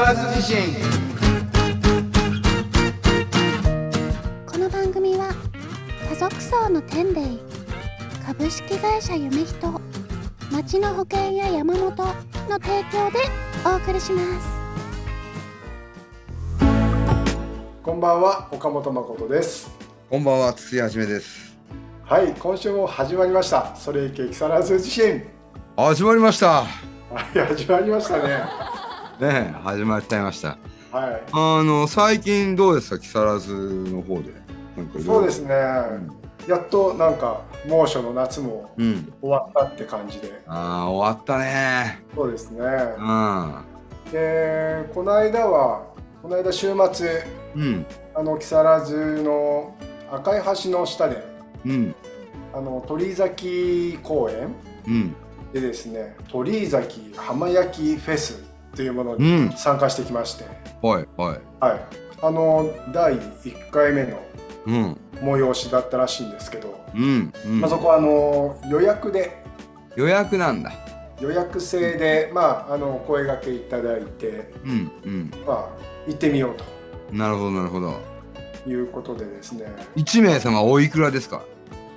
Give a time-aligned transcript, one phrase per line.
[0.00, 0.56] 更津地震。
[4.46, 5.34] この番組は
[6.08, 7.22] 家族層の天霊
[8.26, 9.80] 株式会社夢人
[10.50, 11.94] 町の保険や山本の
[12.58, 13.18] 提供で
[13.62, 14.48] お送りします。
[17.82, 19.70] こんばんは岡本誠です。
[20.08, 21.54] こんばんは筒井はじめです。
[22.04, 23.76] はい今週も始まりました。
[23.76, 25.28] それいけ木更津地震。
[25.76, 26.62] 始まりました。
[26.62, 26.66] は
[27.34, 28.69] い始まりましたね
[29.20, 30.56] ねえ始まっちゃいました。
[30.90, 31.22] はい。
[31.32, 32.98] あの最近どうですか？
[32.98, 34.32] 木更津の方で。
[35.04, 35.50] そうですね、
[36.48, 39.12] やっとなんか猛暑の夏もうん。
[39.20, 40.42] 終わったって感じで。
[40.46, 42.02] ああ終わったね。
[42.14, 42.60] そうですね。
[42.62, 43.64] うん。
[44.10, 45.86] でこの間は
[46.22, 47.24] この間週末
[47.56, 47.86] うん。
[48.14, 49.76] あの木更津の
[50.10, 51.22] 赤い橋の下で
[51.66, 51.94] うん。
[52.54, 54.54] あの鳥居崎公園
[54.86, 55.14] うん。
[55.52, 59.52] でですね鳥居崎浜焼きフェスっていうものうにん。
[59.52, 60.44] 参加してきまして、
[60.82, 61.40] はいはい。
[61.60, 61.80] はい。
[62.22, 64.20] あの第1回目の
[64.66, 64.96] うん。
[65.20, 67.60] 催しだったらしいんですけど、うんうん。
[67.60, 69.42] まあ、そこはあの予約で。
[69.96, 70.72] 予約なんだ。
[71.20, 75.30] 予約制で、まあ、あの声掛けいただいて、うんうん。
[75.46, 75.68] まあ、
[76.06, 76.54] 行ってみよ
[77.12, 78.00] うなるほどなるほど。
[78.64, 79.66] ということでですね。
[79.96, 81.42] 1名様おいくらですか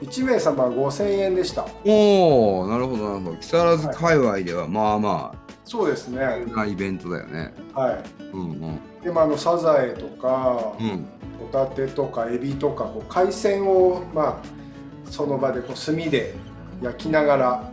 [0.01, 1.65] ？1名様5000円でした。
[1.85, 3.37] おおなるほどなるほど。
[3.37, 5.35] 木更津界隈ではまあま
[5.65, 6.45] そうですね。
[6.67, 7.53] イベントだよね。
[7.73, 8.03] はい。
[8.33, 8.79] うんうん。
[9.01, 11.05] でもあのサザエとか、うん。
[11.39, 16.35] ホタテとかエビとかこう海鮮を、まあ、その場でこう炭で
[16.81, 17.71] 焼きながら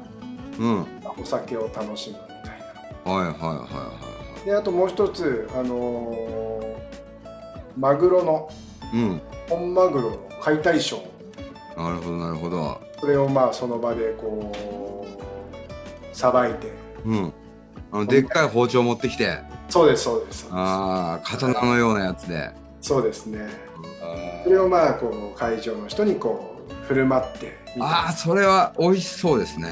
[0.58, 0.86] うん。
[1.18, 2.60] お酒を楽しむみたい
[3.04, 3.12] な。
[3.12, 6.76] はいはいはいはであともう一つあのー
[7.76, 8.48] マグロの
[8.92, 9.20] うん。
[9.48, 11.82] 本マグロの解体ショー。
[11.82, 12.80] なるほどなるほど。
[13.00, 16.72] それをまあその場でこうさばいて
[17.04, 17.32] うん
[17.92, 19.38] あのでっかい包丁持ってきて。
[19.68, 20.48] そうですそうです。
[20.50, 22.50] ああ刀のようなやつで。
[22.80, 23.48] そうですね。
[24.02, 29.68] あそれをまあこう会場の人にこう振る舞ってあーそれは美味しそうですね。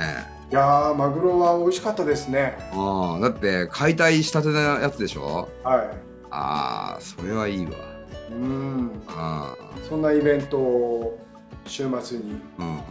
[0.51, 2.57] いやーマグロは美味しかったですね。
[2.73, 5.49] ああだって解体したてのやつでしょ？
[5.65, 5.91] は
[6.31, 7.73] ああそれはいいわ。
[7.73, 9.03] いうん。
[9.09, 9.55] あ
[9.89, 11.19] そんなイベントを
[11.67, 12.83] 週末にあうんうんうん。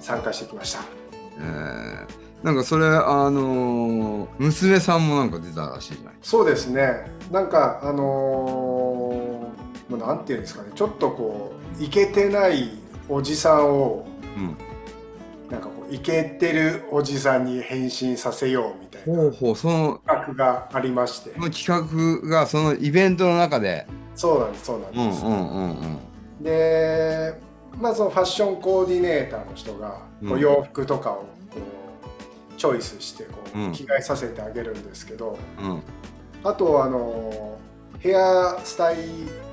[0.00, 0.80] 参加してきました。
[1.38, 2.06] えー、
[2.42, 6.14] なんかそれあのー娘さんもなんか出たらしいじゃない？
[6.22, 7.10] そうですね。
[7.32, 10.70] なんかあのーまあなんていうんですかね。
[10.74, 12.70] ちょっとこうイケてない
[13.08, 14.06] おじさんを
[14.36, 14.56] うん。
[15.50, 21.32] なんかこうイケてるおじさんに変身させようみたいなほうほうその企画がありまして。
[21.32, 23.86] その企画がそのイベントの中で。
[24.14, 25.70] そうなんですそうなんです、うんうんうん。
[25.70, 25.98] うん
[26.42, 27.40] で
[27.80, 30.32] まあそのファッションコーディネーターの人がこうん。
[30.34, 31.24] う洋服とかを
[32.58, 33.72] チョイスしてこううん。
[33.72, 35.82] 着替えさせてあげるんですけど、うん。
[36.44, 37.58] あとあの
[38.00, 38.96] ヘアスタイ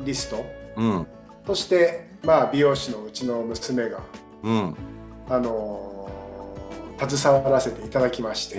[0.04, 0.46] リスト
[0.76, 1.08] うん。
[1.46, 4.00] として、まあ、美容師のうちの娘が、
[4.44, 4.76] うん。
[5.30, 5.92] あの
[7.00, 8.56] 携わらせていただきまして、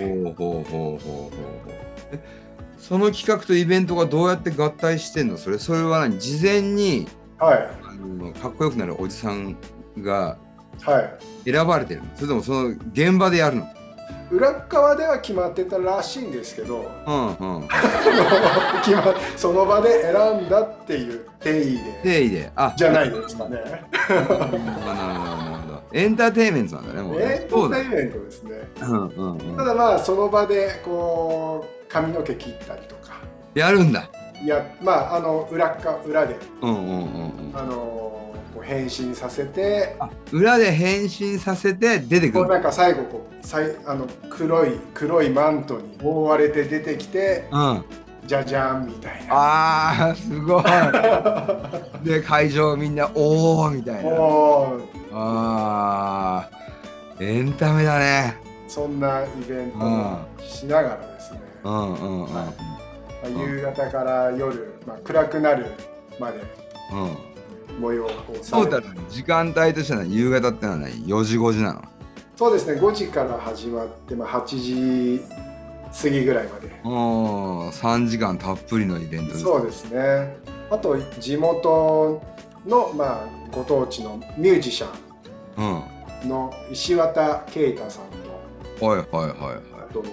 [2.77, 5.37] その企画とイベントがどうやって合体してんの？
[5.37, 6.19] それそれは何？
[6.19, 7.07] 事前に
[7.39, 7.69] はい。
[7.83, 9.57] あのかっこよくなるおじさん
[9.97, 10.37] が
[10.83, 11.01] は
[11.45, 11.51] い。
[11.51, 12.07] 選ばれてるの？
[12.15, 13.65] それともその現場でやるの？
[14.29, 17.67] 裏側では決まってたらしいんですけどうんうん。
[19.37, 21.99] その場で選んだっていう定義で。
[22.03, 22.51] 定位で。
[22.55, 22.73] あ。
[22.75, 23.57] じゃないですかね。
[24.09, 27.25] なるほどエンターテインメントなんだねもうね。
[27.25, 28.51] エンターテインメントですね。
[28.81, 29.57] うんうんうん。
[29.57, 33.13] ただまあその場でこう髪の毛切ったりとか。
[33.55, 34.09] やるんだ。
[34.43, 36.35] いやまああの裏っか裏で。
[36.61, 37.51] うんうんうんうん。
[37.55, 38.06] あの
[38.57, 42.41] こう変身させてあ裏で変身させて出てくる。
[42.41, 47.83] こうなんか最後こうさいあの黒い黒いマントに覆われて出てきてうん。
[48.25, 49.27] じゃじゃんみたいな。
[49.29, 50.63] あーすごい。
[52.03, 54.09] で会場みんなおおみたいな。
[54.09, 54.81] もう
[55.13, 58.35] あーエンタメだね。
[58.67, 62.33] そんなイベントをしながらですね、うんうんうん。
[62.33, 63.31] はい。
[63.31, 65.67] まあ、夕方から夜、まあ、暗くなる
[66.19, 66.41] まで
[66.91, 67.36] うん
[67.79, 71.81] 模様をこうトータル時間帯としては夕方ってのは何4時5時なの。
[72.35, 75.21] そうですね5時から始まって、まあ、8時
[76.01, 76.67] 過ぎぐらいまで。
[76.83, 79.41] うん3時間たっぷりのイベントです。
[79.41, 80.37] そうですね。
[80.69, 82.21] あと地元
[82.65, 84.87] の、まあ、ご当地のミュージシャ
[85.57, 85.63] う
[86.25, 86.27] ん。
[86.27, 88.05] ンの石渡啓太さん
[88.79, 90.03] とはいはいはいはあと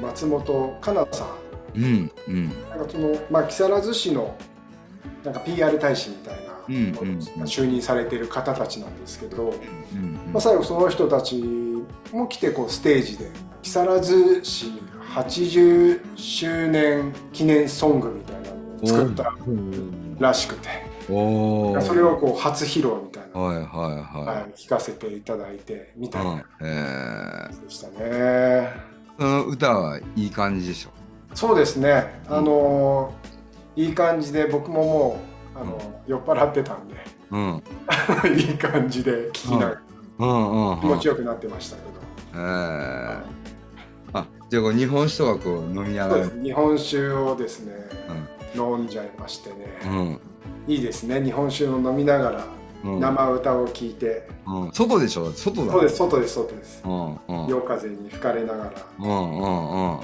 [0.00, 1.26] 松本香奈さ
[1.76, 1.78] ん。
[1.78, 2.48] いうんうん。
[2.70, 4.36] なんかその、まあ、木更津市の
[5.24, 6.51] なんか PR 大使みたいな、うんうんうん
[7.46, 9.54] 就任されてる方たちなんですけど、
[9.92, 11.42] うんまあ、最後その人たち
[12.12, 13.30] も来てこうステージで
[13.62, 14.72] 木更津市
[15.14, 19.34] 80周年記念ソングみたいなのを作った
[20.18, 20.68] らしくて
[21.10, 28.72] おおそれをこう初披露みたいな、はいはいははいい、聞かせていただいてみたいうんなえでしたね。
[29.18, 30.90] その歌はいい感じでしょ？
[31.34, 32.22] そうですね。
[32.28, 33.12] あの
[33.76, 36.94] いい感じで僕ももうあの、酔っ払ってたんで。
[37.30, 37.62] うん。
[38.38, 39.80] いい感じで聞きながら。
[40.80, 41.88] 気持ちよくなってましたけど、
[42.34, 43.20] えー、
[44.12, 46.26] あじゃあ日本酒とかこう飲みながら。
[46.26, 47.72] 日本酒をですね、
[48.54, 50.20] 飲んじゃいましてね、うん。
[50.66, 52.44] いいですね日本酒を飲みながら
[52.84, 53.00] うん。
[53.00, 55.32] 生歌を聴いて、うん、外でしょ？
[55.32, 55.72] 外だ。
[55.72, 57.46] そうです外です外です、うんうん。
[57.48, 58.72] 夜風に吹かれながら。
[59.00, 59.98] うんうんうん。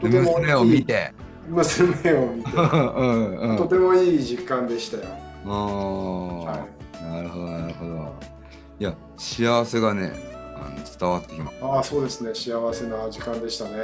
[0.00, 1.12] とても娘を見て
[1.48, 2.50] 娘を見て。
[2.52, 5.04] うんうんとてもいい実感でしたよ、
[5.44, 8.14] あはーなるほどなるほど。
[8.78, 10.12] いや幸せがね
[10.56, 11.56] あの伝わってきます。
[11.62, 12.34] ああそうですね。
[12.34, 13.78] 幸せな時間でしたね。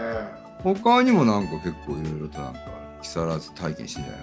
[0.62, 2.60] 他にもなんか結構いろいろとなんか
[3.02, 4.22] 木更津体験してんじゃない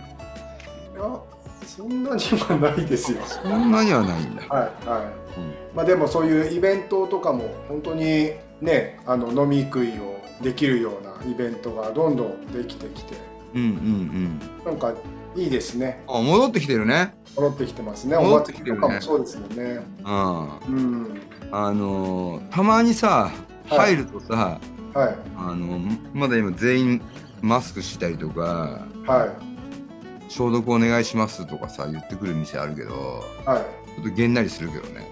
[0.98, 1.06] の？
[1.08, 1.22] いや
[1.68, 3.20] そんなにはないですよ。
[3.26, 8.32] そんなにはないんだ、はいはい、まあでもそういうイベントとかも本当に
[8.62, 13.16] ねあの飲み食いをできるようなイベントがどんどんできてきて
[13.54, 14.40] うん、うんうん。
[14.66, 14.94] なんか
[15.36, 16.04] いいですね。
[16.08, 17.14] あ戻ってきてるね。
[17.36, 18.18] 戻ってきてますね。
[18.18, 18.80] お戻ってきてるね。
[18.80, 19.80] 祭りとかもそうですよね。
[20.04, 20.50] うん。
[20.60, 21.22] うん。
[21.52, 23.32] あのーたまにさ
[23.70, 23.96] はい。
[23.96, 24.60] 入るとさ、
[24.94, 25.16] はい。
[25.38, 25.80] あの
[26.14, 27.02] まだ今全員
[27.42, 30.32] マスクしたりとかはい。
[30.32, 33.64] 消毒お願いしますとかさ言ってくる店あるけどはい。
[33.96, 35.08] ちょっとげんなりするけどね、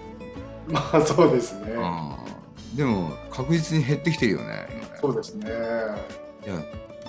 [0.68, 1.72] まあそうですね。
[1.72, 4.88] うん、でも確実に減ってきてるよね今ね。
[5.00, 5.48] そうですね。
[5.48, 6.54] いや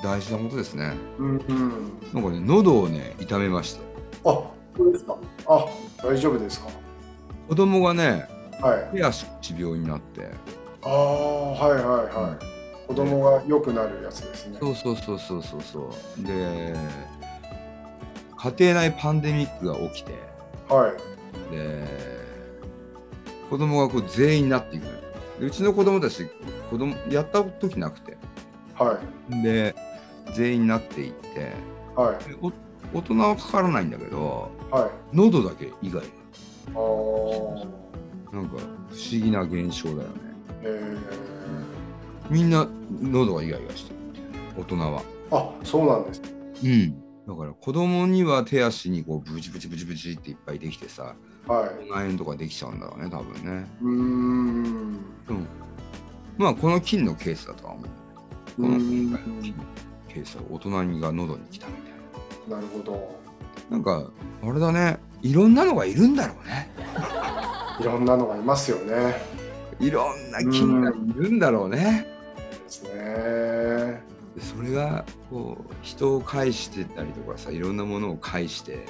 [0.03, 0.93] 大事なことですね。
[1.17, 1.71] うんうん。
[2.13, 3.81] なんかね喉をね痛めました。
[4.29, 4.43] あ
[4.77, 5.17] そうですか。
[5.47, 5.65] あ
[6.03, 6.69] 大丈夫ですか。
[7.47, 8.27] 子供がね
[8.61, 8.97] はい。
[8.97, 10.29] 手足口病になって。
[10.83, 11.83] ああはいはい
[12.15, 12.59] はい。
[12.87, 14.57] 子供が良くなるやつですね。
[14.59, 16.23] そうそうそうそうそうそう。
[16.25, 16.73] で
[18.37, 20.13] 家庭内パンデミックが起きて。
[20.69, 21.55] はい。
[21.55, 21.85] で
[23.49, 24.95] 子供がこう全員になっていくのよ。
[25.39, 26.27] でうちの子供たち
[26.69, 28.17] 子供やった時なくて。
[28.75, 28.99] は
[29.29, 29.43] い。
[29.43, 29.75] で
[30.33, 31.53] 全員になっていって
[31.95, 32.15] はい。
[32.93, 34.89] 大人はかからないんだけどはい。
[35.15, 36.03] 喉だけ以外。
[36.67, 37.79] あー。
[38.33, 40.15] なんか不思議な現象だよね。
[40.63, 40.97] え
[42.29, 42.67] みんな
[43.01, 43.95] 喉がイガイガしてる
[44.57, 45.01] 大人は。
[45.31, 46.21] ー、あそうなんです。
[46.63, 47.01] うん。
[47.27, 51.15] だから子供には手足にこうブチブチブチブチっていっぱいできてさ
[51.47, 51.85] はい。
[51.87, 53.67] 肺炎とかできちゃうんだろうね多分ね。
[53.81, 54.93] うーん。
[55.27, 55.39] でも
[56.37, 57.85] まあこの菌のケースだとは思う。
[57.85, 57.89] う
[58.57, 59.09] このーん。
[59.09, 59.53] 今回の菌。
[59.53, 61.93] のケースは大人が喉に来たみたい
[62.49, 62.55] な。
[62.57, 63.19] なるほど。
[63.69, 64.11] なんか
[64.43, 64.97] あれだね。
[65.21, 66.69] いろんなのがいるんだろうね。
[67.79, 69.15] いろんなのがいますよね。
[69.79, 72.07] いろんな菌がいるんだろうね。
[72.63, 72.89] ですね。
[74.35, 78.85] でそれがこう人を介してたりとかさいろんなものを介して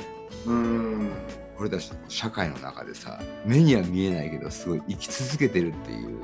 [0.45, 1.11] うーん。
[1.59, 6.17] 俺たちの社会の中でさ目には見えないけどすごい生き続けてるっていう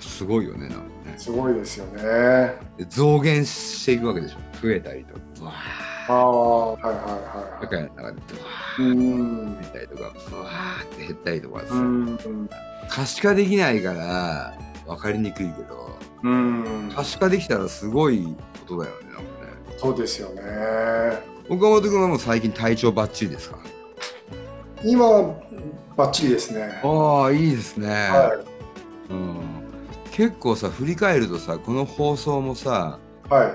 [0.00, 1.14] すごいよねなんかね。
[1.16, 2.02] すごいですよね。
[2.78, 4.38] で増減していくわけでしょ。
[4.62, 5.52] 増えたりとか。
[6.08, 7.62] ああはいはいーはいはい。
[7.62, 8.44] 社会の中でブワ
[8.78, 9.56] うーん。
[9.56, 11.62] ー減ったりとかブワーって減ったりとか
[12.88, 15.98] 可視化できないから分かりにくいけど。
[16.24, 16.92] うん。
[16.94, 18.22] 可視化できたらすごい
[18.66, 19.26] ことだよねなんかね。
[19.78, 20.42] そうですよね。
[21.48, 23.58] 岡本君はもう最近体調バッチリですか？
[24.84, 25.34] 今は
[25.96, 26.80] バッチリですね。
[26.82, 28.44] ああいいですね、は
[29.10, 29.36] うん、
[30.12, 32.98] 結構さ振り返るとさこの放送もさ
[33.30, 33.52] いはい。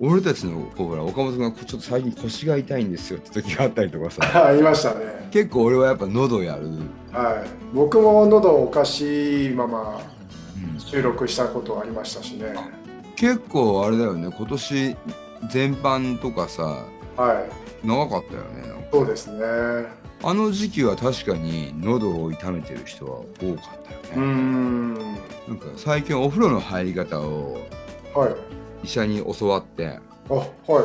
[0.00, 4.22] 俺たちのほら岡本君がちょっと最近腰が痛いんですよって時があったりとかさ。
[4.48, 5.28] ありましたね。
[5.30, 7.48] 結構俺はやっぱ喉やる、うん、はい。
[7.72, 10.00] 僕も喉おかしいまま
[10.78, 12.54] 収録したことありましたしね。
[13.14, 14.30] 結構あれだよね。
[14.36, 14.96] 今年
[15.50, 16.84] 全般とかさ
[17.16, 17.62] はい。
[17.86, 24.94] 長かったよねそうですねあの時期は確かに喉を痛めてる人は多かったよね、ん。
[24.94, 25.04] なん
[25.58, 27.58] か最近お風呂の入り方を
[28.14, 28.34] はい。
[28.84, 30.00] 医者に教わって、はい。
[30.30, 30.84] あはい。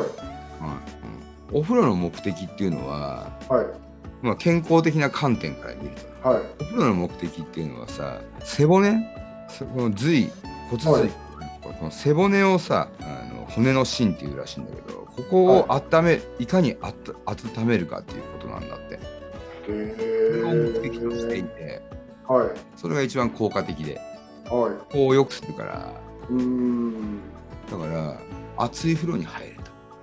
[1.52, 1.58] うん。
[1.58, 3.66] お風呂の目的っていうのは、はい。
[4.22, 6.28] まあ、健康的な観点から見ると。
[6.28, 6.42] はい。
[6.60, 8.92] お風呂の目的っていうのはさ背骨？
[9.48, 10.30] そこの髄
[10.70, 11.10] 骨髄、はい。
[11.62, 18.98] この背骨をさあの骨の芯っていうらしいんだけどここを温め、い、かにあった温めるかっていうことなんだって
[19.72, 21.82] を目的としていえて
[22.26, 22.50] はい。
[22.76, 24.50] それが一番効果的ではい。
[24.50, 25.92] ここを良くするから
[26.30, 27.20] うーん。
[27.70, 28.18] だから
[28.56, 29.54] 熱い風呂に入れ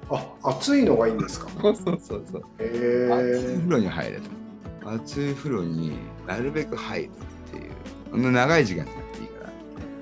[0.09, 0.15] と。
[0.15, 1.49] あ暑いのがいいんですか？
[1.61, 2.41] そうそうそうそう。
[2.59, 4.91] へえ熱い風呂に入れと。
[4.91, 5.93] 熱い風呂に
[6.27, 7.11] なるべく入るっ
[7.51, 7.71] ていう。
[8.11, 9.33] そんな長い時間じゃなくていいか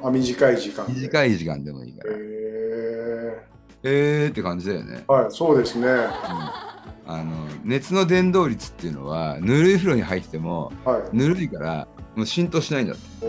[0.02, 0.08] ら。
[0.10, 0.94] あ短い時間で。
[0.94, 2.18] 短い時間でもいいかへら。
[2.18, 3.48] え
[3.86, 5.04] えーって感じだよね。
[5.08, 5.88] はいそうですね。
[5.88, 6.73] うん
[7.06, 11.16] あの熱の伝導率っていうのはぬるい風呂に入ってもはい。
[11.16, 13.28] ぬるいからもう浸透しないんだって、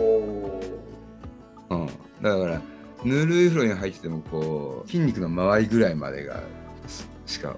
[1.70, 2.60] うん、だから
[3.04, 6.40] ぬるい風呂に入っててもこう筋肉の周りぐらいまでが
[6.86, 7.04] し
[7.34, 7.56] しか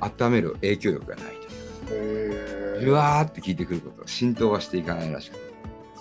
[0.00, 1.24] 温める影響力がない
[1.86, 5.36] というへじゅわーって効いてくること浸透はしていかないらしく。
[5.36, 5.48] て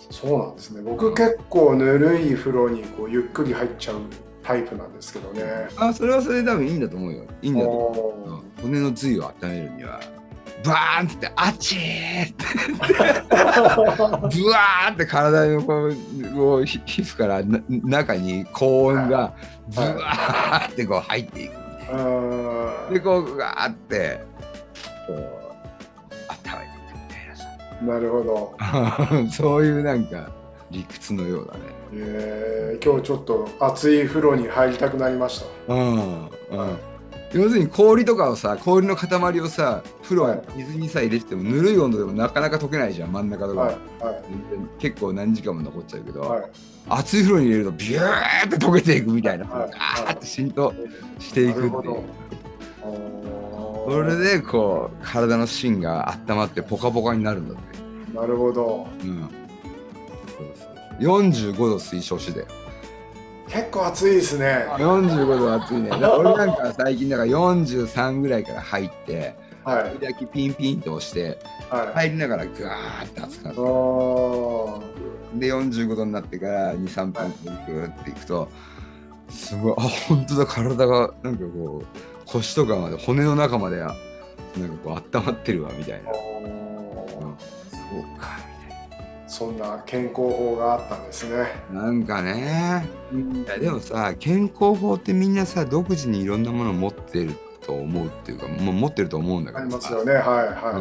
[0.09, 0.81] そうなんですね。
[0.81, 3.99] 僕結構ぬるい風呂にこうゆっくり入っちゃう
[4.47, 5.43] タイプなんですけどね。
[5.75, 7.25] あそれはそれで多分いいんだと思うよ。
[7.41, 9.99] いいんだと思う、骨の髄を温めるには
[10.63, 12.45] バーンってあっちーって。
[14.37, 15.91] ブワーって体のこう
[16.65, 19.33] 皮膚からな中に高温が
[19.67, 22.03] ブワーってこう入っていくみたいな。
[22.03, 24.21] ーでこうガーって
[25.07, 27.45] こう温めていくみたいなさ。
[27.81, 28.57] なるほど。
[29.29, 30.36] そういうなんか
[30.71, 31.59] 理屈のようだね。
[31.93, 32.85] えー。
[32.85, 35.73] 今日ちょっと熱い風呂に入りたくなりました。
[35.73, 36.29] うんうん、
[37.33, 40.41] 要するに氷とかをさ氷の塊をさ風呂はい。
[40.55, 46.51] 水にさ入れててもぬるい温度でもなかなか溶けないじゃん真ん中とか、はいは全然結構何時間も残っちゃうけど、いはい。
[46.89, 50.73] 熱い風呂に入れるとビューって溶けていくみたいな、はいガーって浸透
[51.19, 52.03] していくっていう。
[53.89, 58.85] それでこう体の芯が温まってポカポカになるんだって、なるほど。
[59.01, 59.29] うん、
[60.99, 62.45] 45度推奨して
[63.47, 64.65] 結構暑いですね。
[64.71, 65.89] 45度熱いね。
[65.91, 69.91] 俺なんか最近だから43ぐらいから入ってはい。
[70.27, 71.39] ピンピンと押して
[71.69, 72.55] はい、入りながらガー
[73.05, 73.59] って熱くなって
[75.39, 77.31] で45度になってから23分
[77.67, 78.49] グーっていくと
[79.29, 80.45] すごいあ本当だ。
[80.45, 81.85] 体がなんかこう
[82.25, 83.95] 腰とかまで骨の中までなんか
[84.83, 86.23] こう温まってるわみたいな、そう
[88.19, 88.39] か
[89.27, 91.47] そんな健康法があったんですね。
[91.71, 100.13] ななんかねいやでもさ健康法ってみんなさ独自にいろんなものを持ってると思うっていうかもう持ってると思うんだけありますよね。
[100.13, 100.35] はいうん、や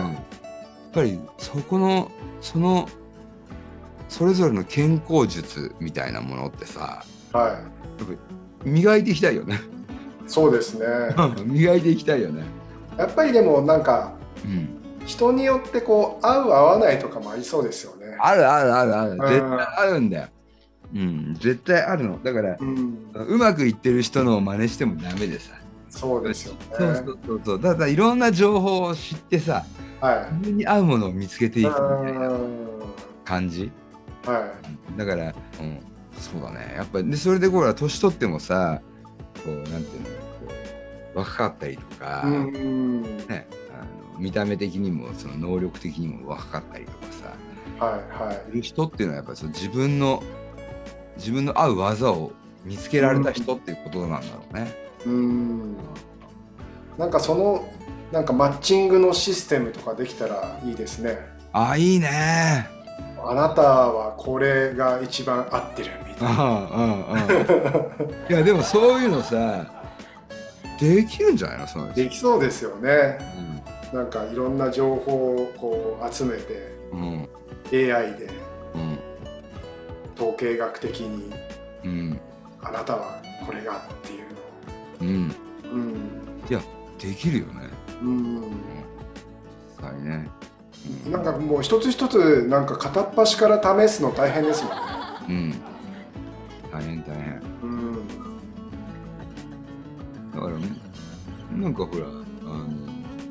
[0.04, 2.10] はっぱりそこの
[2.40, 2.88] その
[4.08, 7.36] それぞれの健康術みたいなものってさい。
[7.36, 7.58] は
[8.64, 10.30] 磨いていきたいよねい。
[10.30, 10.86] そうですね。
[11.44, 12.44] 磨いていきたいよね
[12.96, 14.12] やっぱりでもなんか
[14.44, 14.75] うん
[15.06, 18.16] 人によってこう合う合わないとかもありそうですよね。
[18.20, 19.14] あるあるあるある。
[19.14, 19.18] ん。
[19.18, 20.28] 絶対あるんだよ。
[20.94, 21.34] うん。
[21.34, 22.22] 絶対あるの。
[22.22, 23.10] だからうん。
[23.14, 25.52] うまくいってる人のを真似してもダメでさ。
[25.88, 26.60] そうですよね。
[26.76, 27.60] そうそうそうそう。
[27.60, 29.64] だからいろんな情報を知ってさ
[30.00, 30.34] はい。
[30.34, 32.48] 自分に合うものを見つけていくみたいなうん。
[33.25, 33.70] 感じ。
[34.25, 34.52] は
[34.96, 35.78] だから、うん、
[36.18, 36.75] そうだね。
[36.76, 38.82] やっぱでそれでほら年取ってもさ
[39.44, 40.12] こうなんていうのこ
[41.14, 42.28] う若かったりとか、い。
[42.28, 43.02] うん。
[43.28, 43.46] ね、
[44.18, 46.99] 見た目的にもその能力的にも若かったりとか
[47.78, 48.62] さはいはい。
[48.62, 50.23] 人っていうのはやっぱりその自分の
[51.16, 52.32] 自分の合う技を
[52.64, 54.75] 見つけられた人っていうことなんだろうね。
[55.06, 55.76] うん。
[56.99, 57.68] なんかその
[58.12, 61.18] なんかマッチングのシステムとかできたらいいですね。
[61.52, 62.68] あいいね。
[63.23, 66.44] あなたはこれが一番合ってるみたいな。
[66.44, 68.30] うんうんうん。
[68.30, 69.66] いやでもそういうのさ
[70.80, 71.66] できるんじゃないの？
[71.66, 73.18] そのできそうですよね。
[73.92, 77.28] なんかいろんな情報をこう集めてうんうん
[77.72, 78.30] AI で
[78.74, 78.98] うん
[80.16, 81.32] 統計学的に
[81.84, 82.20] うん
[82.62, 84.26] あなたはこれがっていう
[85.00, 85.36] うんのを。
[85.72, 85.94] うん。
[86.98, 87.52] できるよね。
[88.02, 88.40] うん。
[88.40, 88.42] 実
[89.80, 90.28] 際ね。
[91.04, 94.78] うんなんかもう一つ一つなんか片っ端から試すの大変ですもんね。
[95.28, 95.54] うん。
[96.72, 97.42] 大変大変。
[97.62, 98.08] うん。
[100.34, 100.66] だからね
[101.52, 102.85] なんかほらあの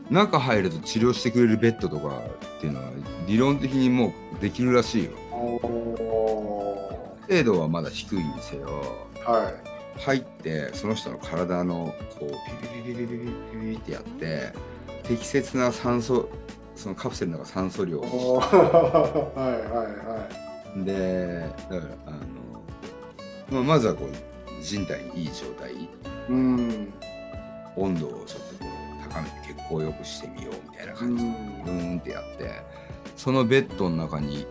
[0.10, 2.22] 中入ると治療してくれるベッドとか
[2.58, 2.92] っていうのは
[3.28, 5.12] 理論的にもうできるらしいよ。
[5.32, 9.54] お精度はまだ低いにせよーはい。
[10.00, 14.54] 入ってその人の体のこうピピピピピピピピピってやって
[15.04, 16.30] 適切な酸素
[16.76, 18.10] そのカプセルの中酸素量はい
[19.70, 20.28] はいは
[20.78, 20.84] い。
[20.86, 22.18] でだからあの、
[23.50, 25.72] まあ、まずはこう人体にいい状態
[26.30, 26.94] うん。
[27.78, 31.64] 温度をちょっとこう高めて血行を良くしてみようみたいなう感じでん。
[31.64, 32.50] ブーンってやって
[33.16, 34.46] そのベッドの中に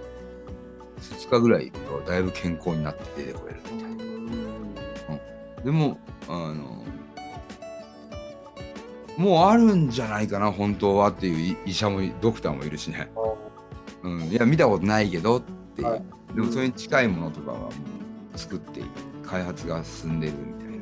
[1.00, 1.72] 2日ぐらい
[2.06, 3.94] だいぶ健康になって出てこれるみたいな。
[5.64, 6.84] でもあの
[9.16, 13.08] もうあるんじゃないかな本当はっていう医医者もドクターもいるしね、
[14.02, 15.42] うん、いや見たことないけどっ
[15.74, 16.02] ていう、はい。
[16.34, 18.88] でもそれに近いものとかはもう作っている
[19.24, 20.78] 開発が進んでるみたいな、う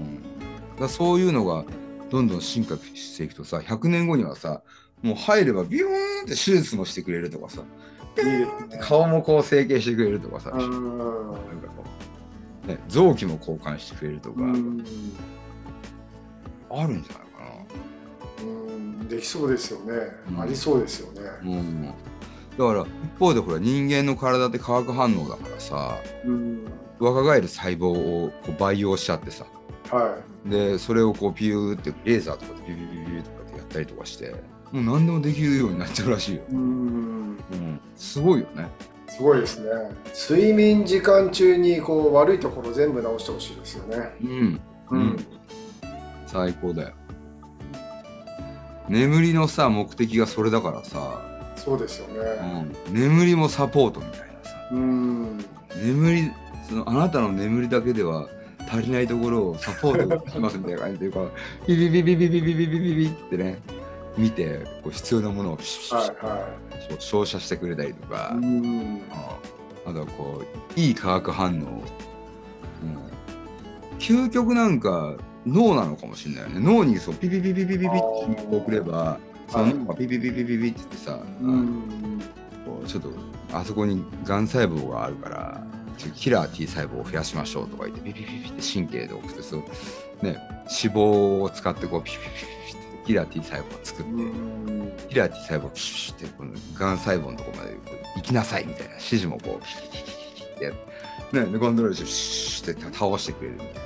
[0.00, 1.64] ん、だそういうのが
[2.10, 4.62] どんどん進化していくとさ100年後にはさ
[5.02, 5.90] もう入ればビューン
[6.24, 7.62] って手術もしてくれるとかさ。
[8.80, 10.98] 顔もこう整形してくれるとかさ、うん。
[10.98, 11.84] なんかこ
[12.64, 14.84] う、ね、臓器も交換してくれるとか、うん
[16.68, 17.26] あるんじゃないか
[18.42, 19.92] うんできそうですよね、
[20.30, 21.20] うんありそうですよね。
[21.22, 21.30] な。
[21.42, 21.92] うん、だ
[22.56, 26.66] から一方でほら人間の体って化学反応だからさうん、
[26.98, 29.46] 若返る細胞をこう培養しちゃってさ
[29.90, 34.34] はでそれをこうピューってレーザーとかでビュビュビュビュとかってやったりとかして
[34.72, 36.42] もう何でもできるようになっちゃうらしいよ。
[36.50, 36.54] い。
[36.54, 38.68] うん、うん、すごいよね。
[39.08, 39.70] すごいですね。
[40.28, 44.14] 睡眠時間中にこう悪いところ全部直してほしいですよね。
[44.22, 44.60] うん、
[44.90, 45.16] ううん、
[46.26, 46.94] 最高だよ。
[48.88, 51.20] 眠りのさ目的がそれだからさ、
[51.56, 52.62] そうですようね。
[52.62, 55.38] ん、眠りもサポートみたいなさうん、
[55.82, 56.30] 眠り
[56.68, 58.28] そのあなたの眠りだけでは
[58.68, 61.32] 足りないところをサポートしますみたいな感じでこう
[61.66, 63.58] ビビビビビビビビビビビってね
[64.16, 65.58] 見てこう必要なものを
[66.98, 68.34] 照射してくれたりとか、
[69.84, 70.42] あとはこ
[70.76, 71.82] ういい化学反応、
[73.98, 79.18] 究極なんか脳なのかもしれないよね脳にそうピピピピピピピって送れば
[79.48, 81.20] その脳がピピピピピピってさ、
[82.64, 83.10] こうちょっと
[83.52, 89.60] あそこにがん細胞があるからキラー T 細胞を増やしましょうとか言ってピピピピって神経で送ってそう、
[90.24, 90.38] ね、
[90.82, 92.28] 脂肪を使ってこうピピピピ
[92.72, 97.76] ピってキラー T 細胞を作って、キラー T 細胞をピシュッてこのがん細胞のところまで
[98.16, 100.74] 行きなさいみたいな指示もこうピピピピピってやっ
[101.30, 103.80] て、ね、コントロールしてピシュッて倒してくれるみたいな。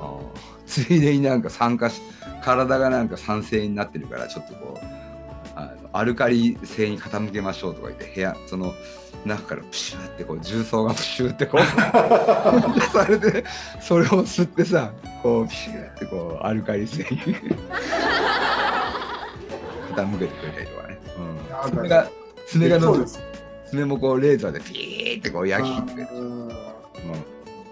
[0.00, 0.18] あ
[0.66, 2.00] ついでになんか酸化し
[2.42, 5.01] 体がなんか酸性になってるからちょっとこう
[5.54, 8.74] あのアルカリ性に傾けましょうとか言って部屋その
[9.24, 11.60] 中からプシューってこう重曹がプシューってこう
[12.90, 13.44] されて
[13.80, 14.92] それを吸ってさ
[15.22, 17.08] こうピシューってこうアルカリ性に。
[19.92, 22.08] 傾けてくれたりとかね、うん、爪が
[22.46, 23.20] 爪が伸びそうです。
[23.70, 25.92] 爪もこうレーザーでピーってこう焼き切って。
[25.94, 26.50] くれてうん。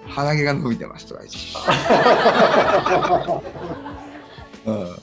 [0.09, 1.41] 鼻毛が伸びてますとか言って。
[4.71, 5.00] うん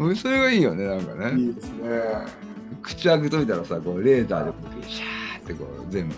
[0.00, 2.00] うん、それがいいよねなんかねいいですね。
[2.82, 6.14] 口開けといたらさこうレーザーでこうシャーってこう全部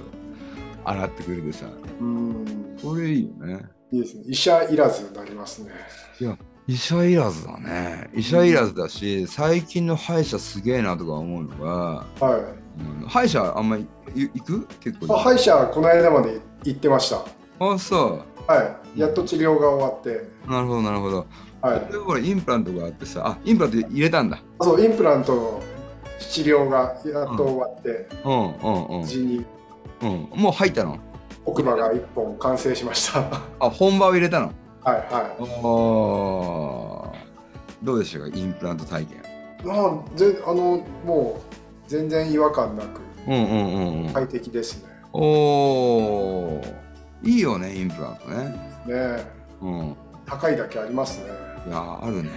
[0.85, 1.67] 洗ってくれてさ
[2.01, 4.25] うん、これいいよねいいですね。
[4.29, 5.73] 医者いらずになりますね。
[6.69, 12.55] 医者いらずだね医者いらずだし最近の歯医者すげえなとか思うのが、は
[13.01, 14.67] うん、歯医者あんまり行く？
[14.79, 15.09] 結い。
[15.09, 17.25] 構あ歯医者この間まで行ってました。
[17.59, 19.01] あそはい。
[19.01, 20.11] やっと治療が終わって。
[20.47, 21.27] うなるほどなるほど、
[21.63, 21.77] は
[22.19, 22.29] い。
[22.29, 24.43] インプラントがあってさあインプラント入れたんだ。
[24.61, 25.63] そう、インプラントの
[26.19, 29.01] 治療がやっと終わって、うんうんうん。
[29.01, 29.45] 無事に。
[30.03, 30.29] うん。
[30.35, 30.99] もう入ったの？
[31.45, 33.21] 奥歯が一本完成しました。
[33.21, 34.47] はあ本場を入れたの？
[34.47, 34.51] い
[34.85, 37.85] はおー。
[37.85, 38.27] どうでしたか？
[38.37, 39.19] インプラント体験。
[39.19, 39.67] い。
[39.67, 41.43] まあ、ぜあのもう
[41.89, 43.01] 全然違和感なく。
[43.27, 44.91] うんうんうんうん、快適ですね。
[45.13, 46.83] おー。
[47.25, 48.57] いいよねインプラントね。
[48.87, 49.25] ね。
[49.61, 49.97] うん。
[50.27, 51.52] 高いだけありますね。
[51.67, 52.31] いやあるね、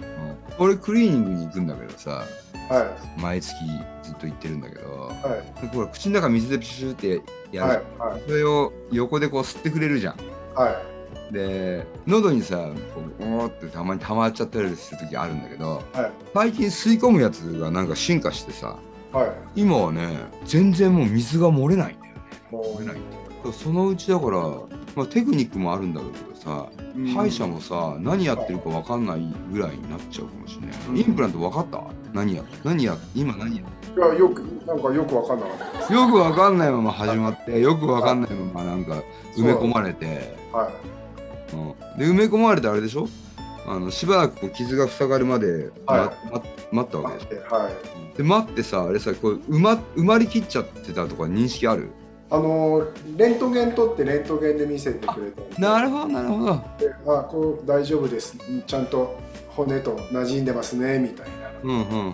[0.00, 2.14] ううん、俺クリーニングに行くんだけどさん
[2.68, 2.84] は
[3.16, 3.20] い。
[3.20, 3.54] 毎月
[4.02, 5.62] ずっと行ってるんだけどはい。
[5.62, 8.22] でこれ口の中水でプシューってやる、はいはい。
[8.26, 10.16] それを横でこう吸ってくれるじゃん。
[10.54, 10.70] は
[11.30, 11.32] い。
[11.32, 12.56] で喉にさ
[12.94, 16.12] こうおーってたまに溜まっちゃったりする時あるんだけどはい。
[16.34, 18.78] 最近吸い込むやつがなんか進化してさ
[19.12, 19.30] はい。
[19.54, 22.20] 今はね全然もう水が漏れないんだよね。
[22.50, 22.96] も漏れない
[23.52, 24.40] そのうちだから、
[24.96, 27.06] まあ、テクニックもあるんだろうけどさうん。
[27.08, 29.20] 歯医者もさ何やってるか分かんない
[29.52, 30.98] ぐらいになっちゃうかもしれない、うん。
[30.98, 31.84] インプラント分かった？
[32.14, 35.94] 何や何や今何やいやよくなんかよくわかんなかった。
[35.94, 39.02] よく分かんないまま始まってよく分かんないままなんか
[39.36, 40.70] 埋め込まれて、は
[41.52, 43.06] うん、で埋め込まれてあれでしょ？
[43.66, 47.02] あのしばらく傷が塞がるまで、はまま待ったい。
[47.02, 47.54] わけでしょ？
[47.54, 48.16] はい。
[48.16, 51.90] で待ってさあれさこう埋ま埋まりきっちゃってたとか認識ある？
[52.28, 52.84] あの
[53.16, 56.54] レントゲン取ってレントゲンで見せてくれたなるほどなるほど。
[56.78, 58.36] であこう大丈夫です。
[58.66, 59.16] ちゃんと
[59.50, 61.46] 骨と馴染んでますねみたいな。
[61.62, 62.12] うんうんうんうん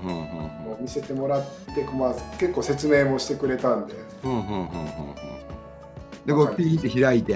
[0.65, 1.43] のを見せてもらっ
[1.75, 3.95] て、まあ、結構説明もしてくれたんで、
[4.25, 4.67] うんうんうんうんうん。
[6.27, 7.35] でこうピーって開いて。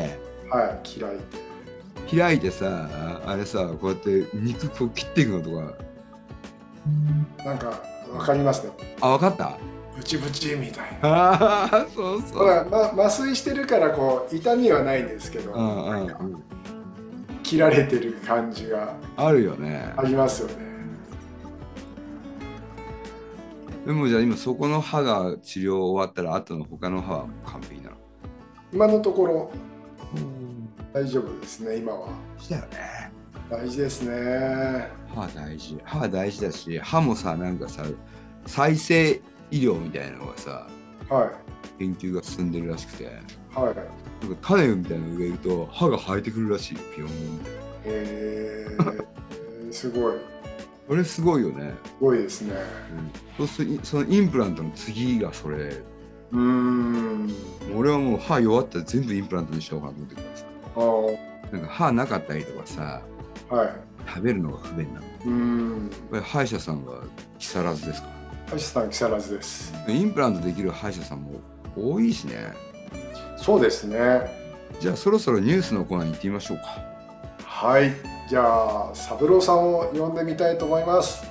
[0.50, 1.18] はい、開い
[2.08, 2.16] て。
[2.16, 2.88] 開いてさ
[3.26, 5.72] あれさこうやって肉こう切っていくのとか。
[7.44, 7.80] なんか
[8.14, 8.70] わかりますね。
[9.00, 9.58] あ分かった？
[9.96, 11.08] ブチブチみたいな。
[11.08, 12.46] ああそうそう。
[12.46, 16.42] まあ、ま麻酔してるからこう痛みはないんですけど、うんうんうん。
[17.42, 19.94] 切られてる感じがあるよね。
[19.96, 20.66] ありますよね。
[23.86, 27.96] でもじゃあ今そこの歯が治療終わったら後の他の歯は完璧なの？
[28.72, 29.50] 今のところ
[30.92, 32.08] 大丈夫ですね今は。
[32.36, 33.12] したよね。
[33.48, 34.90] 大事ですね。
[35.14, 35.78] 歯大事。
[35.84, 37.84] 歯大事だし歯もさなんかさ
[38.44, 40.66] 再生医療みたいなのがさ
[41.08, 41.30] はい。
[41.78, 43.64] 研究が進んでるらしくてはい。
[43.64, 43.82] なんか
[44.42, 47.36] 種みたいなの植えると歯が生えてくるらしいよピヨーン。
[47.36, 47.50] って
[47.84, 50.14] えー、 すごい。
[50.88, 52.54] これすごいよね、すごいですね。
[53.36, 55.56] そうするとそのインプラントの次がそれ。
[56.32, 57.28] うーん。
[57.76, 60.44] 俺はもう歯弱ったら全部インプラントにしようかなと思ってるからさ。
[60.76, 61.52] あー。
[61.52, 63.02] なんか歯なかったりとかさ
[63.50, 63.68] はい。
[64.08, 65.06] 食べるのが不便なの。
[65.24, 65.90] うーん。
[66.22, 67.02] 歯医者さんは
[67.38, 68.08] 木更津ですか？
[68.50, 69.72] 橋さん木更津です。
[69.88, 71.40] インプラントできる歯医者さんも
[71.76, 72.52] 多いしね。
[73.36, 73.98] そうですね。
[74.80, 76.64] じゃあそろそろニュースのコーナーに行ってみましょうか。
[77.44, 77.92] はい。
[78.28, 81.24] じゃあ三郎さんを呼んでみたいと思います。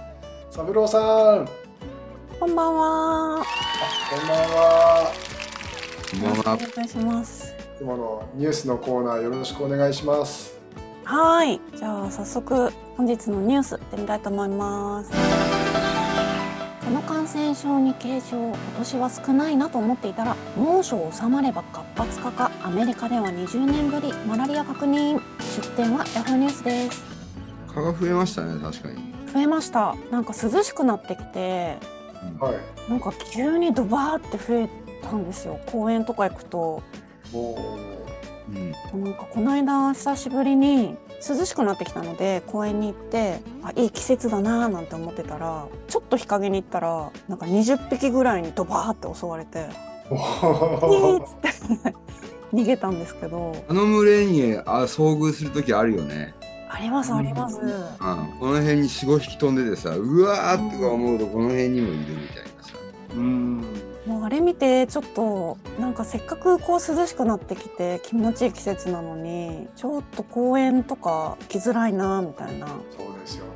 [0.49, 1.01] 三郎さん。
[1.43, 1.45] あ
[2.39, 3.45] こんばんは。
[4.09, 5.11] こんばんは。
[6.11, 6.53] こんばんは。
[6.53, 7.53] お願いします。
[7.81, 10.57] 今のニュースのコーナーよろしくお願いします。
[11.03, 11.59] はい。
[11.77, 15.64] じゃあ早速本日のニュース行ってみたいと思います。
[16.85, 25.19] この感染症に軽症、今年は少ないなと思っていたら、猛暑収まれば活発化か、アメリカでは20年ぶり、マラリア確認。
[25.39, 27.03] 出典はヤフーニュースです。
[27.73, 29.95] 蚊が増えましたね確かに増えました。
[30.11, 31.79] なんか涼しくなってきて、
[32.39, 32.51] は
[32.87, 34.69] いなんか急にドバーって増え
[35.01, 35.59] たんですよ。
[35.65, 36.83] 公園とか行くと。
[37.33, 37.79] も
[38.47, 40.95] うんなんかこの間久しぶりに
[41.27, 49.67] 涼しくなってきたので公園に行ってあいい季節だなーなんて思ってたらちょっと日陰に行ったらなんか20匹ぐらいにドバーって襲われて
[50.11, 51.35] う「ヒーっつっ
[51.91, 51.95] て
[52.53, 53.55] 逃げたんですけど。
[53.67, 56.33] あの群れにあ遭遇する時あるよね、
[56.69, 57.59] ありますあります。
[57.59, 57.69] うん、
[58.39, 62.73] この辺に45匹飛んでてさうわーってか思うとこの辺にもいるみたいなさ。
[63.15, 72.67] うんもうあれ見てちょっとなんかせっかくこう涼しくなってきて気持ちいい季節なのにちょっと公園とか行きづらいなみたいな。
[72.67, 73.55] そうですよね、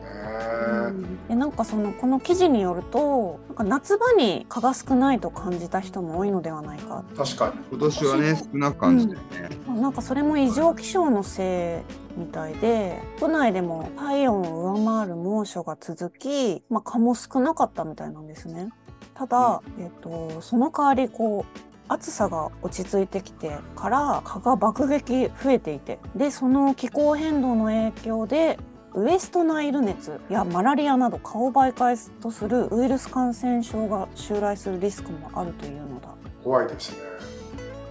[1.27, 11.83] でなんかそのこの記事によるとなんか夏場に蚊が少ないと感じた人も多いのではないか確かに今年はね少なく感じたよね、なんかそれも異常気象のせ
[12.17, 18.69] いみたいで都内でも体温を上回る猛暑が続き、まあ、蚊も少なかったみたいなんですね。
[19.19, 28.57] ただ、えっと、その代わりこう暑さが落ち着いてきてから蚊が爆撃増えていてでその気候変動の影響で
[28.93, 36.15] ウエストナイル熱やマラリアなど蚊を媒介とするウイルス感染症が襲来するリスクもあるというのだ。
[36.41, 36.93] 怖いです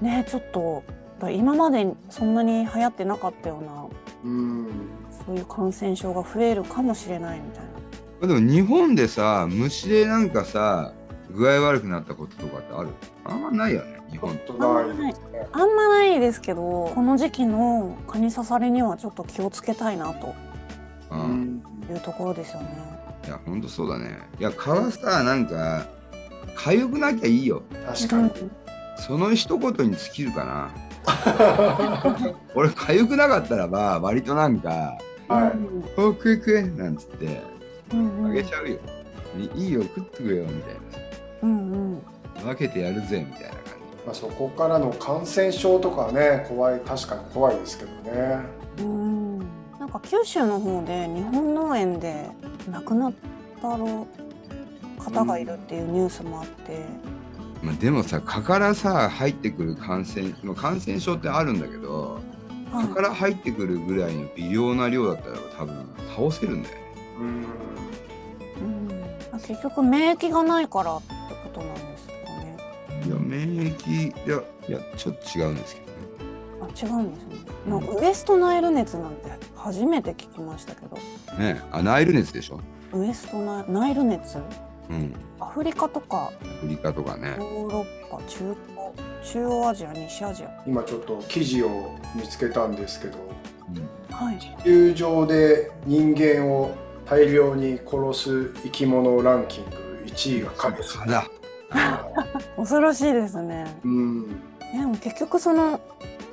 [0.00, 0.82] ねねちょっと
[1.18, 3.86] だ今までそんなに流行ってなかったような
[4.24, 4.68] うん
[5.26, 7.64] そういう感染症が増えるかもしれないみたい
[8.22, 8.28] な。
[8.34, 10.94] でも日本でさ虫でなんかさ
[11.30, 12.88] 具合悪くなったこととかってある？
[13.24, 14.32] あんまないよね日本。
[14.32, 15.46] っとないですね。
[15.52, 20.34] あんまないですけどこの時期の蚊に刺されにはちょっと気をつけたいなと
[21.10, 21.44] ううん。
[21.56, 22.68] んいうところですよね。
[23.26, 24.18] いやほんとそうだね。
[24.38, 25.86] いや蚊はさなんか
[26.56, 27.62] 痒くなきゃいいよ。
[27.86, 28.30] 確かに。
[28.96, 30.70] その一言に尽きるかな。
[32.54, 35.52] 俺痒くなかったらば割となんかは
[35.96, 37.40] 「お食え食え」なんつって
[37.92, 38.30] うんうん。
[38.30, 38.78] あげちゃうよ、
[39.56, 40.80] いいいよ食ってくれよみたいな。
[40.92, 40.98] さ
[41.42, 42.02] うんうん。
[42.44, 43.60] 分けてやるぜみたいな感い、
[44.06, 48.40] まあ、そこからの感染症とかはね怖い確かに怖いですけどね。
[48.78, 49.38] うん。
[49.78, 52.28] なんか九州の方で日本農園で
[52.70, 53.12] 亡くなっ
[53.60, 54.06] たろ
[54.98, 56.84] 方がいるっていうニュースもあって、
[57.60, 62.20] じ、まあ、でもさ蚊からさ入ってくる感染まあ感染症ってあるんだけど
[62.72, 62.86] はい。
[62.86, 66.80] 蚊から入ってくるぐらいの微量な量だったら多分倒せるんだよね。
[67.18, 67.46] うん。
[69.32, 69.40] うん。
[69.40, 71.00] 結局免疫がないから
[73.86, 75.92] いやいやちょっと違うんですけどね。
[76.60, 77.36] あ違うんですね。
[77.66, 80.96] なんかウエストナイル熱なんて初めて聞きましたけど、
[81.38, 82.60] ねあナイル熱でしょ？
[82.92, 84.38] ウエストナイナイル熱？
[84.90, 85.14] うん。
[85.40, 86.32] アフリカとか？
[86.42, 87.36] アフリカとかね。
[87.38, 88.56] ヨーロッパ、中
[89.22, 90.62] 東、中央アジア、西アジア。
[90.66, 93.18] 今ちょっと記事を見つけたんですけど。
[93.74, 94.16] うん。
[94.16, 94.38] はい。
[94.38, 101.26] 地球上で人間を大量に殺す生き物ランキング1位が蚊です蚊だ
[102.58, 103.66] 恐ろしいですね。
[103.84, 104.36] うん。
[104.74, 105.80] えでも結局その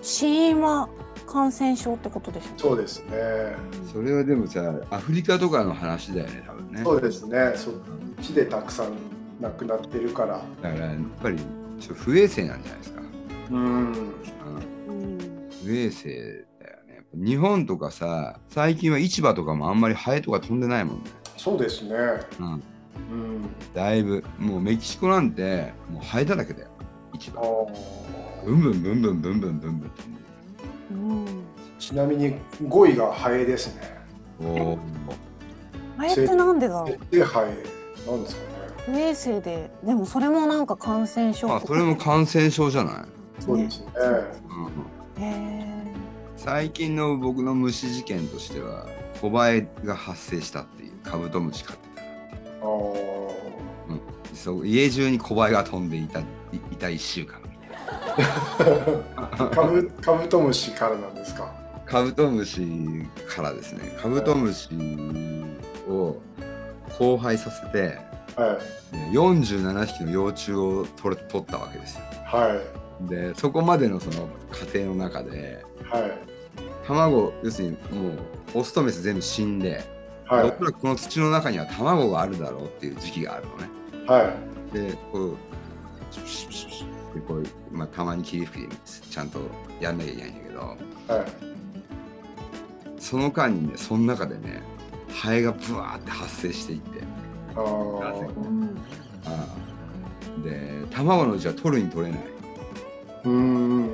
[0.01, 0.89] 死因は
[1.27, 2.57] 感染症ってことですよね。
[2.57, 3.55] そうですね。
[3.93, 6.81] それはでもさアフリカとかの話だよね多分ね。
[6.83, 7.53] そうですね。
[7.55, 7.73] そっ
[8.21, 8.93] ちでたくさん
[9.39, 10.41] 亡くなってるから。
[10.61, 11.37] だからやっぱり
[11.79, 13.01] ちょっと不衛生なんじゃないですか、
[13.51, 14.13] うん。
[15.63, 17.05] 不衛生だよね。
[17.13, 21.03] 日本とかさ最近は市場とかもあんまりハエとか飛んでないもんね、
[21.37, 21.95] そうですね。
[22.39, 22.61] うん、うん
[23.73, 26.69] だいぶもうメキシコなんてもうハエだらけだよ
[27.19, 30.19] 市あ場ーブンブンブンブンブンブンブンブン飛んで
[30.91, 31.43] うん。
[31.79, 33.81] ちなみに5位がハエですね
[34.39, 34.79] るおー
[35.97, 36.99] あれってなんでだろう。
[37.15, 37.45] でハエ
[38.09, 38.47] なんですかね
[38.85, 42.91] 不衛生ででもそれもなんか感染症あそれも感染症じゃな
[43.39, 43.87] い、そうですね。
[45.17, 45.65] うんへえ
[46.37, 48.85] 最近の僕の虫事件としては
[49.19, 52.01] 小バエが発生したっていうカブトムシ飼ってた
[52.61, 53.24] あー
[54.35, 56.25] そう家中に小バエが飛んでいたい
[56.71, 57.39] いた1週間。
[57.41, 58.75] みたい
[59.39, 61.53] なカブカブトムシからなんですか？
[61.85, 62.61] カブトムシ
[63.27, 63.97] からですね。
[64.01, 64.69] カブトムシ
[65.87, 66.17] を
[66.89, 67.99] 交配させて
[68.35, 68.59] は
[68.91, 68.95] い。
[68.95, 72.01] で47匹の幼虫を取れ取ったわけですよ。
[72.25, 72.61] は
[73.01, 73.07] い。
[73.07, 76.11] でそこまでのその過程の中ではい。
[76.87, 78.19] 卵要するにもう
[78.55, 79.83] オスとメス全部死んで、
[80.25, 83.65] はおそらくこの土の中には卵があるだろうっていう時期があるのね。
[83.65, 84.33] いは
[84.71, 84.73] い。
[84.73, 85.37] でこう
[87.15, 88.75] でこう、まあ、たまに霧吹きで
[89.09, 89.39] ちゃんと
[89.79, 90.75] やんなきゃいけないんだけどはい
[92.99, 94.61] その間にねその中でね
[95.09, 97.01] ハエがブワーって発生していって
[97.55, 97.61] あ
[99.25, 102.21] あで卵のうちは取るに取れない
[103.25, 103.89] うん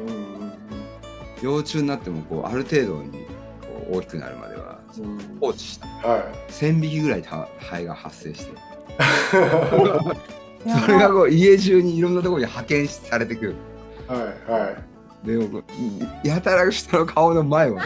[1.41, 3.26] 幼虫になってもこうある程度に
[3.62, 4.80] こう大きくなるまでは
[5.39, 7.47] 放置したは1000匹ぐらいハ
[7.80, 8.70] エが発生して
[10.86, 13.56] それがこう家中にいろんなところに派遣されてくる。
[14.10, 14.75] いはいはい。
[15.27, 15.67] でもこ
[16.23, 17.82] うやたら人の顔の前をこ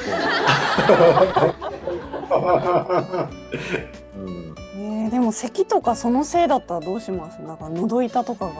[4.16, 4.56] う、うん。
[4.78, 7.42] えーでも咳とかそのせいだったらどうします？
[7.42, 8.52] なんか喉痛とかが。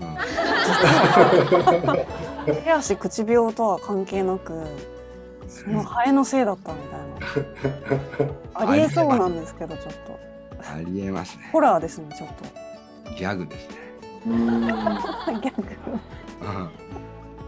[0.00, 0.04] う
[2.52, 2.56] ん。
[2.62, 4.52] 手足口病とは関係なく
[5.48, 7.00] そのハエのせいだったみたい
[8.54, 8.54] な。
[8.72, 10.18] ありえそうなんですけどちょっと
[10.60, 11.48] ありえますね。
[11.52, 12.28] ホラーですねちょっ
[13.16, 13.76] ギャグですね、
[14.26, 14.68] うん。
[14.68, 16.70] と逆うん、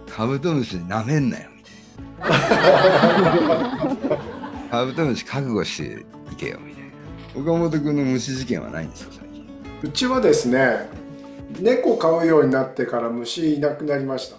[0.09, 4.18] カブトムシなめんなよみたいな。
[4.70, 7.51] カブトムシ覚悟していけよみたいな。
[7.53, 9.49] 岡本君の虫事件はないんですか最近。
[9.83, 10.88] うちはですね
[11.61, 14.37] 猫飼うようになってから虫いなくなりました。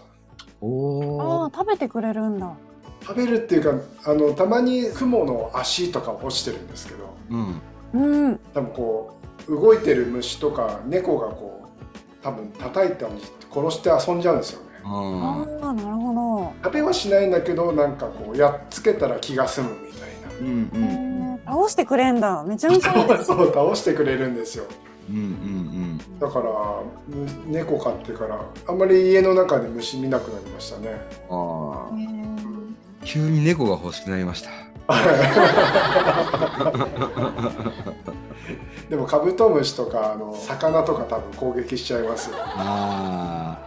[0.62, 2.54] おああ食べてくれるんだ。
[3.02, 7.16] 食べるっていうかあのたまにクモの足とか落ちてるんですけど。
[7.30, 7.62] うん
[7.94, 8.40] うん。
[8.54, 13.14] 多分こう動いてる虫とか猫がこう多分叩いたり
[13.54, 14.68] 殺して遊んじゃうんですよね。
[14.84, 16.54] あああなるほど。
[16.64, 22.44] 食べはしないんだけどなんかこうやっつけたら気が済むみたいーうんうんへー倒してくれんだ。
[22.44, 24.66] めちゃめちゃ そう倒してくれるんですよ。
[25.10, 25.82] うんうん
[26.20, 26.46] だから
[27.08, 31.02] む猫飼ってからあんまり家の中で虫見なくなりましたね。
[31.30, 31.38] うん
[31.74, 31.90] ああ
[33.04, 34.50] 急に猫が欲しくなりました
[38.90, 43.58] でもカブトムシとかあの魚とか多分攻撃しちゃいますは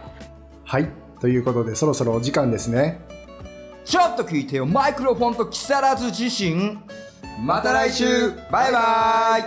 [0.79, 0.89] い。
[1.21, 2.99] ということで、そろそろお時間ですね。
[3.85, 4.65] ちょっと聞いてよ。
[4.65, 6.79] マイクロフォンと木更津自身
[7.41, 8.31] また来週。
[8.51, 9.41] バイバイ。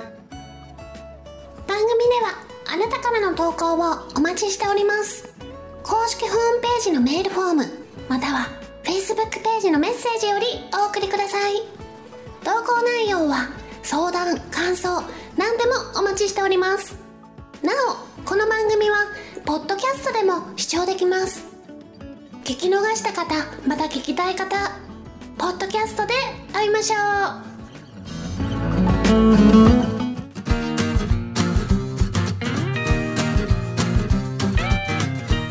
[1.66, 1.76] 番組で
[2.22, 2.38] は
[2.72, 3.78] あなたからの投稿を
[4.16, 5.34] お待ちしております。
[5.82, 7.64] 公式ホームページのメールフォーム
[8.08, 8.46] または
[8.88, 11.56] Facebook ページのメッセージよりお送りください。
[12.42, 13.50] 投稿内容は
[13.82, 15.02] 相談感想
[15.36, 16.96] 何でもお待ちしております。
[17.62, 18.96] なおこの番組は
[19.44, 21.44] ポッドキャストでも視聴できます。
[22.44, 23.34] 聞き逃した方
[23.66, 24.56] また聞きたい方
[25.36, 26.14] ポッドキャストで
[26.54, 26.98] 会いましょう。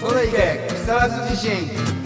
[0.02, 1.97] それいけ木更津自身